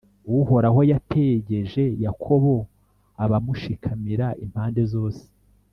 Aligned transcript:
Uhoraho 0.39 0.79
yategeje 0.91 1.83
Yakobo 2.05 2.53
abamushikamira 3.23 4.27
impande 4.43 4.81
zose; 4.93 5.23